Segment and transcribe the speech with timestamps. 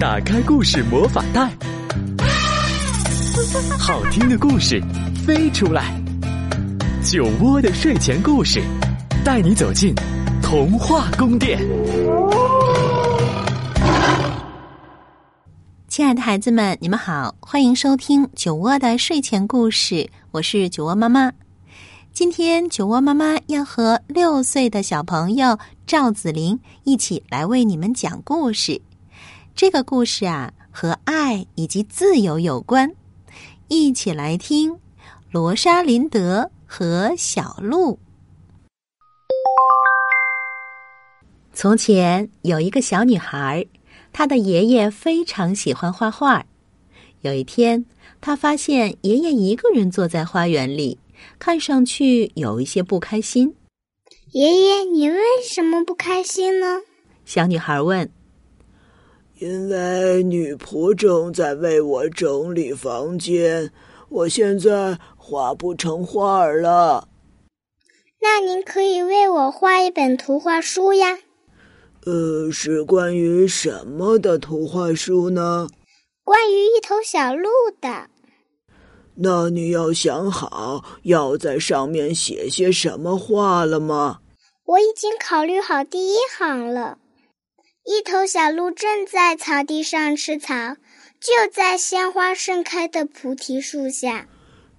[0.00, 1.48] 打开故事魔法袋，
[3.78, 4.82] 好听的故事
[5.24, 5.94] 飞出来。
[7.00, 8.60] 酒窝的睡前故事，
[9.24, 9.94] 带你走进
[10.42, 11.60] 童话宫殿。
[15.86, 21.30] 亲爱的孩子们，你们好，欢迎收听酒窝的睡前故事，我是酒窝妈妈。
[22.12, 25.56] 今天，酒窝妈妈要和六岁的小朋友
[25.86, 28.80] 赵子琳一起来为你们讲故事。
[29.56, 32.92] 这个故事啊，和爱以及自由有关。
[33.68, 34.80] 一起来听
[35.30, 38.00] 罗莎琳德和小鹿。
[41.52, 43.64] 从前有一个小女孩，
[44.12, 46.46] 她的爷爷非常喜欢画画。
[47.20, 47.86] 有一天，
[48.20, 50.98] 她发现爷爷一个人坐在花园里。
[51.38, 53.54] 看上去有一些不开心。
[54.32, 56.80] 爷爷，你为什么不开心呢？
[57.24, 58.10] 小女孩问。
[59.44, 63.70] 因为女仆正在为我整理房间，
[64.08, 67.08] 我现在画不成画儿了。
[68.22, 71.18] 那您可以为我画一本图画书呀。
[72.06, 75.68] 呃，是关于什么的图画书呢？
[76.24, 77.50] 关于一头小鹿
[77.82, 78.08] 的。
[79.16, 84.20] 那你要想好要在上面写些什么话了吗？
[84.64, 86.96] 我已经考虑好第一行了。
[87.86, 90.54] 一头小鹿正在草地上吃草，
[91.20, 94.26] 就在鲜花盛开的菩提树下。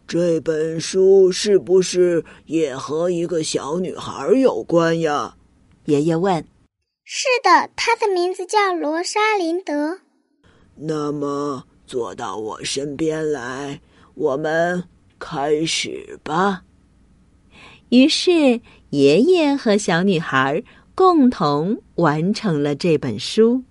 [0.08, 5.36] 这本书是不是也和一个小女孩有关呀？
[5.86, 6.44] 爷爷问。
[7.04, 10.00] 是的，她的名字叫罗莎琳德。
[10.76, 13.82] 那么，坐到我身边来。
[14.16, 14.84] 我们
[15.20, 16.64] 开始吧。
[17.90, 20.64] 于是，爷爷和小女孩
[20.96, 23.62] 共同完成了这本书。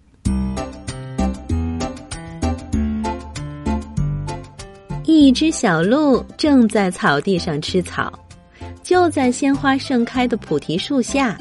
[5.04, 8.12] 一只小鹿正在草地上吃草，
[8.82, 11.38] 就在鲜花盛开的菩提树下，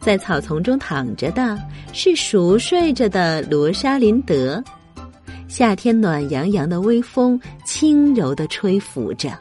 [0.00, 1.58] 在草丛中躺着的
[1.92, 4.62] 是熟睡着的罗莎琳德。
[5.48, 9.36] 夏天暖洋洋的微风轻柔的吹拂着。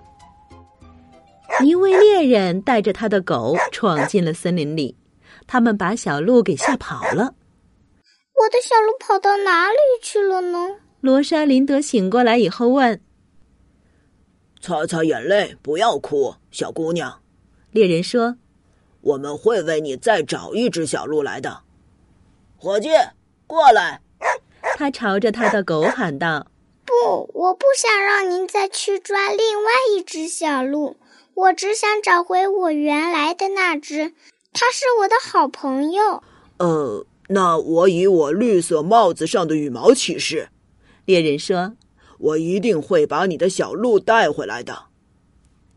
[1.64, 4.96] 一位猎人带着他的狗闯进了森林里，
[5.48, 7.36] 他们把小鹿给吓跑了。
[8.36, 10.78] 我的小鹿跑到哪里去了呢？
[11.02, 13.02] 罗莎琳德醒过来以后问
[14.62, 17.22] ：“擦擦眼泪，不要哭，小姑娘。”
[17.72, 18.38] 猎人说
[19.02, 21.62] ：“我们会为你再找一只小鹿来的。”
[22.58, 22.90] 伙计，
[23.48, 24.02] 过来。
[24.78, 26.48] 他朝着他的狗喊道
[26.86, 30.96] ：“不，我不想让您再去抓另外一只小鹿，
[31.34, 34.14] 我只想找回我原来的那只，
[34.54, 36.24] 它是我的好朋友。”
[36.58, 40.48] 呃，那我以我绿色帽子上的羽毛起誓。”
[41.06, 41.74] 猎人说
[42.20, 44.78] ：“我一定会把你的小鹿带回来的。”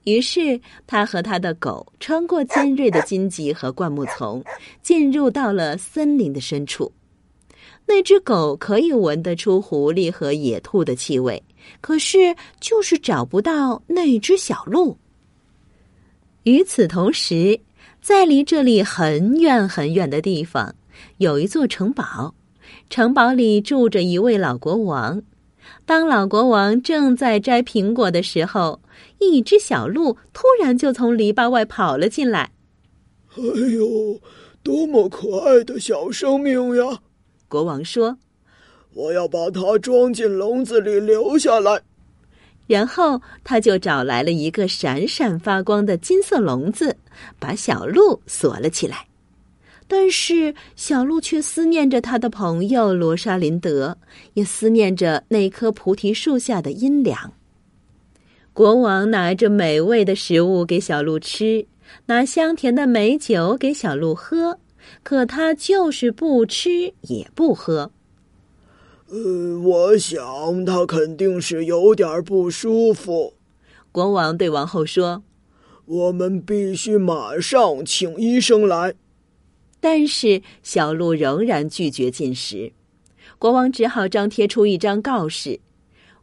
[0.05, 4.41] 于是他和他的狗穿过尖锐的荆棘和灌木丛，
[4.81, 6.93] 进入到了森林的深处。
[7.87, 11.43] 那只狗可以闻得出狐狸和野兔的气味，
[11.81, 14.97] 可是就是找不到那只小鹿。
[16.45, 17.59] 与此同时，
[18.07, 20.73] 在离这里很远很远的地方，
[21.17, 22.33] 有一座城堡，
[22.89, 25.21] 城堡里住着一位老国王。
[25.85, 28.81] 当老国王正在摘苹果的时候，
[29.19, 32.53] 一只小鹿突然就从篱笆外跑了进来。
[33.35, 34.21] “哎呦，
[34.63, 37.01] 多么可爱的小生命呀！”
[37.51, 38.19] 国王说
[38.95, 41.83] ：“我要把它装进笼子里留下来。”
[42.67, 46.97] 然后他就找来了一个闪闪发光的金色笼子，
[47.39, 49.07] 把小鹿锁了起来。
[49.89, 53.97] 但是小鹿却思念着他的朋友罗莎琳德，
[54.35, 57.33] 也思念着那棵菩提树下的阴凉。
[58.53, 61.67] 国王拿着美味的食物给小鹿吃，
[62.07, 64.59] 拿香甜的美酒给小鹿喝。
[65.03, 67.91] 可他就是不吃也不喝。
[69.09, 73.35] 呃，我想他肯定是有点不舒服。
[73.93, 75.23] 国王对王后说
[75.87, 78.95] ：“我们必须马上请医生来。”
[79.81, 82.73] 但是小鹿仍然拒绝进食。
[83.39, 85.61] 国王只好张贴出一张告示：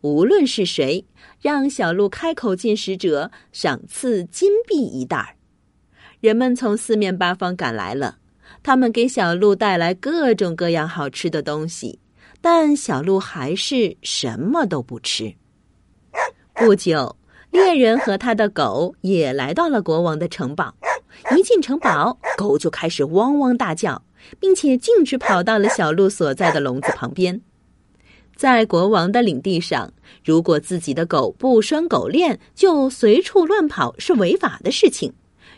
[0.02, 1.06] 无论是谁
[1.42, 5.36] 让小鹿开口进食者，赏赐金币一袋儿。
[6.20, 8.18] 人们从四面八方赶来了。
[8.62, 12.00] 他们给小鹿带来各种各样好吃的东西，
[12.44, 15.34] 但小鹿还是什么都不吃。
[16.54, 17.16] 不久，
[17.52, 20.76] 猎人和他的狗也来到了国王的城堡。
[21.38, 24.04] 一进城堡，狗就开始汪汪大叫，
[24.42, 27.40] 并且径直跑到了小鹿所在的笼子旁边。
[28.36, 29.94] 在国王的领地上，
[30.26, 35.14] 如果自己的狗不拴狗链就随处乱跑是违法的事情。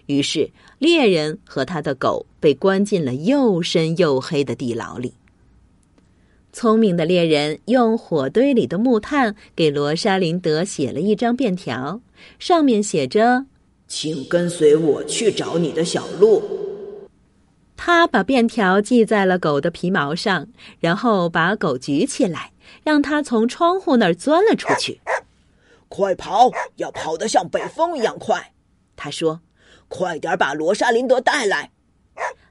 [0.06, 5.16] 于是，猎人和他的狗被关进了又深又黑的地牢里。
[6.56, 12.00] 聪明的猎人用火堆里的木炭给罗莎琳德写了一张便条，
[12.40, 13.46] 上面写着
[13.90, 16.42] ：“请跟随我去找你的小鹿。”
[17.76, 20.48] 他把便条系在了狗的皮毛上，
[20.80, 22.54] 然后把狗举起来，
[22.86, 25.02] 让它从窗户那儿钻了出去。
[25.90, 28.54] 快跑，要跑得像北风一样快！
[28.96, 29.42] 他说。
[29.90, 31.72] 快点把罗莎琳德带来！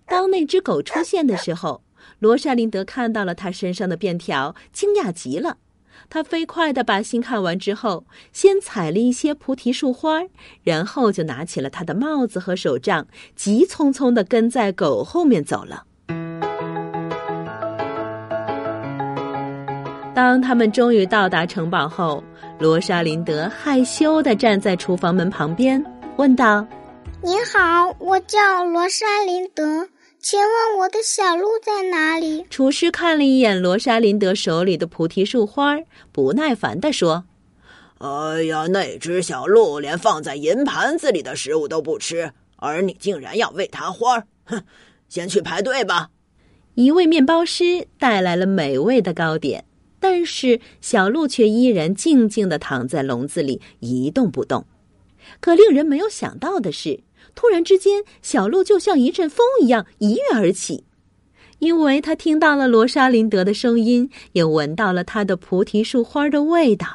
[0.07, 1.83] 当那只狗出现的时候，
[2.19, 5.59] 罗莎琳德看到了他身上的便条，惊讶极了。
[6.11, 10.21] 他飞快地把信看完之后，先采了一些菩提树花，
[10.63, 15.85] 然后就拿起了他的帽子和手杖，急匆匆地跟在狗后面走了。
[20.15, 22.23] 当他们终于到达城堡后，
[22.61, 25.83] 罗莎琳德害羞地站在厨房门旁边，
[26.17, 26.65] 问道。
[27.23, 29.89] 你好，我叫罗莎琳德，
[30.25, 32.47] 请问我的小鹿在哪里？
[32.49, 35.79] 厨师看了一眼罗莎琳德手里的菩提树花，
[36.13, 37.27] 不耐烦地说
[38.01, 44.25] ：“哎呀，那只小鹿连放在银盘子里的食物都不吃，而你竟然要喂它花！
[44.47, 44.63] 哼，
[45.11, 46.09] 先去排队吧。”
[46.73, 49.67] 一位面包师带来了美味的糕点，
[50.01, 54.65] 但是小鹿却依然静静地躺在笼子里一动不动。
[55.41, 57.01] 可令人没有想到的是。
[57.35, 60.85] 突然之间，小鹿就像一阵风一样一跃而起，
[61.59, 66.87] 因为他听到了罗莎琳德的声音，也闻到了她的菩提树花的味道。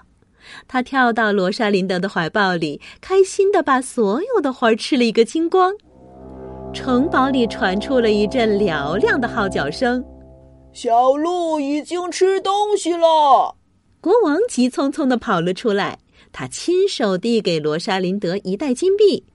[0.67, 5.73] 他跳到罗莎琳德的怀抱里，开心的把所有的花吃了一个精光。
[6.73, 10.03] 城堡里传出了一阵嘹亮的号角声
[10.73, 13.55] ：“小鹿已经吃东西了！”
[14.01, 15.99] 国王急匆匆的跑了出来，
[16.31, 19.25] 他亲手递给罗莎琳德一袋金币。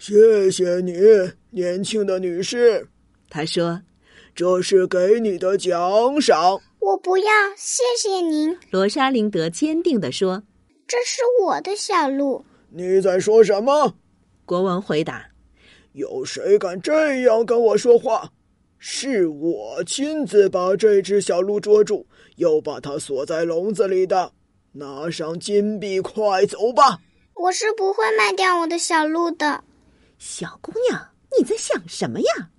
[0.00, 0.94] 谢谢你，
[1.50, 2.88] 年轻的女士。
[3.28, 3.82] 他说
[4.34, 8.56] ：“这是给你的奖赏。”我不要，谢谢您。
[8.70, 10.42] 罗莎琳德坚定地说
[10.88, 12.42] ：“这是我的小鹿。”
[12.72, 13.94] 你在说什么？
[14.46, 15.22] 国王回答
[15.92, 18.30] ：“有谁敢这样跟我说话？
[18.78, 22.06] 是我亲自把这只小鹿捉住，
[22.36, 24.32] 又把它锁在笼子里的。
[24.72, 27.00] 拿上金币，快走吧！
[27.34, 29.62] 我是不会卖掉我的小鹿的。”
[30.20, 31.08] 小姑娘，
[31.38, 32.50] 你在想什么呀？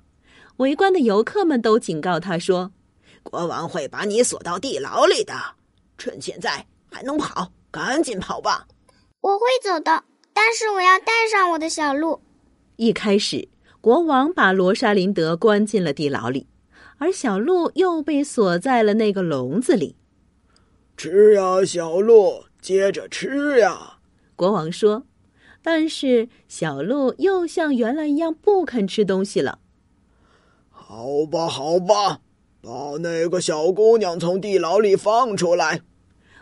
[0.57, 2.71] 围观的游客们都警告他说
[3.21, 5.33] ：“国王会把你锁到地牢里的，
[5.95, 8.65] 趁现在还能跑，赶紧跑吧！”
[9.21, 10.03] 我会走的，
[10.33, 12.19] 但是我要带上我的小鹿。
[12.77, 13.47] 一开始，
[13.79, 16.47] 国王把罗莎琳德关进了地牢里，
[16.97, 19.95] 而小鹿又被锁在了那个笼子里。
[20.97, 23.99] 吃呀，小鹿，接着吃呀！
[24.35, 25.03] 国王说。
[25.61, 29.59] 但是小鹿又像原来一样不肯吃东西了。
[30.69, 32.19] 好吧，好吧，
[32.61, 35.81] 把那个小姑娘从地牢里放出来。”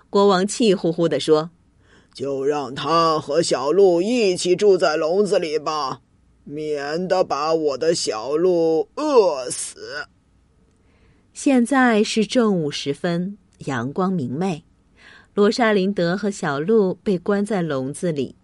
[0.10, 1.52] 国王气呼呼地说
[2.16, 6.02] ，“就让她和小鹿一起住在笼子里吧，
[6.46, 10.08] 免得把我的小鹿饿死。”
[11.32, 14.64] 现在是正午时分，阳光明媚，
[15.36, 18.36] 罗莎琳德和小鹿被关在笼子里。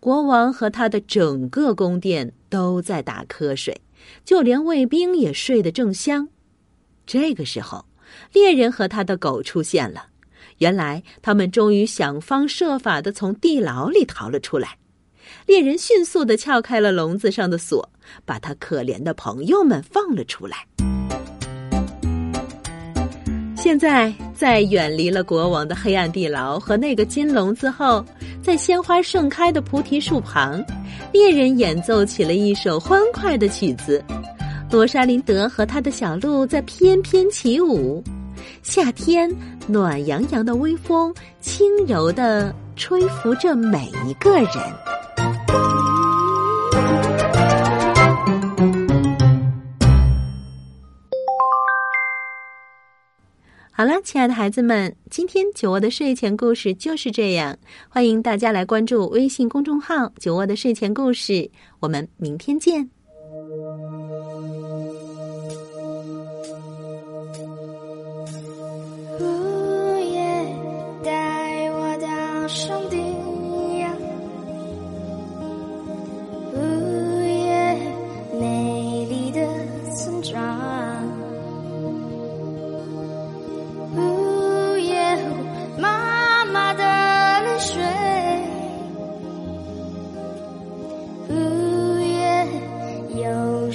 [0.00, 3.80] 国王和他的整个宫殿都在打瞌睡，
[4.24, 6.28] 就连卫兵也睡得正香。
[7.06, 7.86] 这个时候，
[8.32, 10.06] 猎人和他的狗出现了。
[10.58, 14.78] 原来，他们终于想方设法的从地牢里逃了出来。
[15.46, 17.90] 猎人迅速的撬开了笼子上的锁，
[18.24, 20.66] 把他可怜的朋友们放了出来。
[23.62, 28.04] 现在，在远离了国王的黑暗地牢和那个金笼子后，
[28.42, 30.60] 在鲜花盛开的菩提树旁，
[31.12, 34.04] 猎人演奏起了一首欢快的曲子。
[34.68, 38.02] 罗莎琳德和他的小鹿在翩翩起舞。
[38.64, 39.32] 夏天
[39.68, 45.91] 暖洋洋的微风，轻柔地吹拂着每一个人。
[53.74, 57.56] 好了，亲爱的孩子们，今天酒窝的睡前故事就是这样。
[57.88, 61.50] 欢迎大家来关注微信公众号“酒窝的睡前故事”，
[61.80, 62.86] 我们明天见。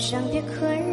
[0.09, 0.86] 上的困扰